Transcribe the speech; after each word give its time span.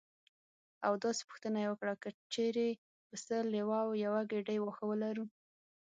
او 0.85 0.93
داسې 1.03 1.21
پوښتنه 1.29 1.57
یې 1.63 1.67
وکړه: 1.71 1.93
که 2.03 2.09
چېرې 2.33 2.69
پسه 3.07 3.37
لیوه 3.53 3.77
او 3.85 3.91
یوه 4.05 4.21
ګېډۍ 4.31 4.57
واښه 4.61 4.85
ولرو. 4.87 5.25